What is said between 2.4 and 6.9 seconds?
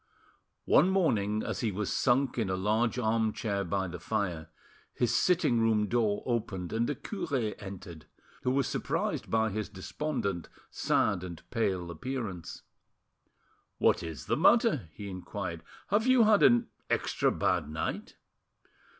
a large armchair by the fire, his sitting room door opened, and